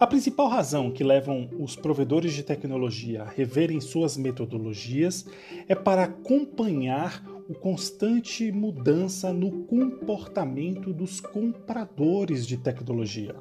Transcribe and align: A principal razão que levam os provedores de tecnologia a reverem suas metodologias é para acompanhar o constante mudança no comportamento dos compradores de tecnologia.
A 0.00 0.06
principal 0.06 0.46
razão 0.46 0.92
que 0.92 1.02
levam 1.02 1.50
os 1.58 1.74
provedores 1.74 2.32
de 2.32 2.44
tecnologia 2.44 3.24
a 3.24 3.28
reverem 3.28 3.80
suas 3.80 4.16
metodologias 4.16 5.26
é 5.66 5.74
para 5.74 6.04
acompanhar 6.04 7.24
o 7.48 7.54
constante 7.54 8.52
mudança 8.52 9.32
no 9.32 9.64
comportamento 9.64 10.92
dos 10.92 11.20
compradores 11.20 12.46
de 12.46 12.56
tecnologia. 12.56 13.34